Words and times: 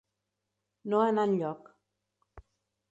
No 0.93 1.03
anar 1.11 1.27
enlloc. 1.31 1.71